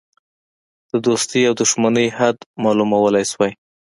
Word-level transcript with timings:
د 0.91 0.91
دوستی 1.05 1.41
او 1.49 1.53
دوښمنی 1.61 2.07
حد 2.17 2.37
معلومولی 2.63 3.23
شوای. 3.31 3.51